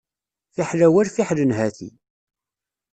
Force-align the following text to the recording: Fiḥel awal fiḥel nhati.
Fiḥel 0.55 0.81
awal 0.87 1.09
fiḥel 1.15 1.39
nhati. 1.49 1.89